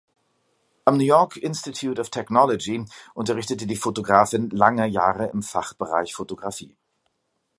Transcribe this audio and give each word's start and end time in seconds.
Am 0.85 0.97
New 0.97 1.03
York 1.03 1.37
Institute 1.37 2.01
of 2.01 2.09
Technology 2.09 2.83
unterrichtete 3.13 3.67
die 3.67 3.75
Fotografin 3.75 4.49
lange 4.49 4.87
Jahre 4.87 5.27
im 5.27 5.43
Fachbereich 5.43 6.15
Fotografie. 6.15 6.75